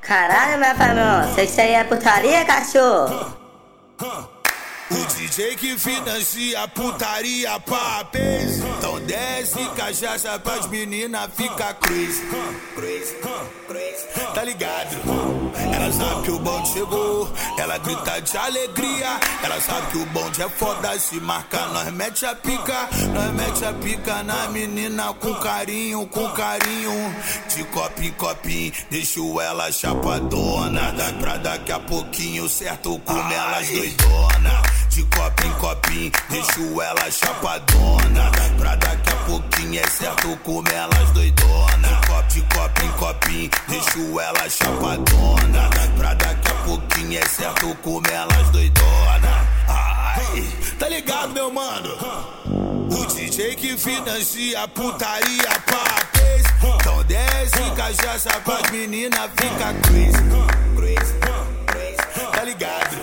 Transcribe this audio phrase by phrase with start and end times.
[0.00, 3.36] Caralho, meu famão, cê isso aí é putaria, cachorro?
[4.90, 12.22] O DJ que financia a putaria papéis Então desce cachaça pras meninas fica crazy.
[12.74, 13.14] Crazy,
[13.66, 14.32] crazy.
[14.34, 14.96] Tá ligado?
[15.74, 19.20] Ela sabe que o bonde chegou Ela grita de alegria.
[19.42, 22.88] Ela sabe que o bonde é foda Se marca, nós mete a pica.
[23.12, 27.14] Nós mete a pica na menina Com carinho, com carinho.
[27.48, 27.60] De
[28.06, 30.94] em copinho Deixo ela chapadona.
[31.20, 31.27] Pra
[31.68, 38.30] daqui a pouquinho certo com elas doidona de copo em copinho, deixo ela chapadona.
[38.58, 42.00] Pra daqui a pouquinho é certo comer elas doidona.
[42.28, 45.70] De copo, em copinho, deixo ela chapadona.
[45.96, 49.46] Pra daqui a pouquinho é certo comer elas doidona.
[49.68, 50.48] Ai,
[50.78, 51.90] tá ligado, meu mano?
[52.90, 56.46] O DJ que financia a putaria papéis.
[56.80, 60.48] Então desce cachaça pras meninas fica crazy.
[61.14, 61.17] Tá
[62.48, 62.96] ligado?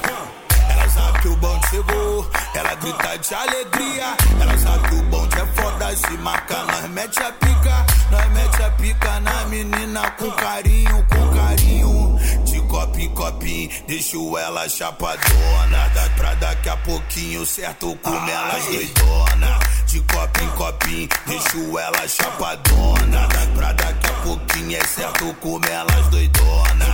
[0.90, 2.30] sabe que o bonde chegou.
[2.54, 4.18] Ela grita de alegria.
[4.42, 5.96] Ela sabe que o bonde é foda.
[5.96, 7.86] Se marca, nós mete a pica.
[8.10, 12.20] Nós mete a pica na menina com carinho, com carinho.
[12.46, 15.90] De copo em copinho, deixo ela chapadona.
[15.94, 19.60] Da, pra daqui a pouquinho, certo, com elas doidona.
[19.86, 23.28] De copo em copinho, deixo ela chapadona.
[23.56, 26.85] Pra daqui a pouquinho, é certo, com elas doidona.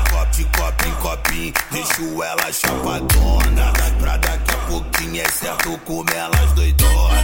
[0.42, 3.72] De copo, em copinho, deixo ela chapadona.
[4.00, 7.24] Pra daqui a pouquinho, é certo, com elas doidona.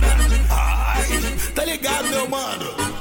[0.52, 1.08] Ai,
[1.56, 2.97] tá ligado, meu mano?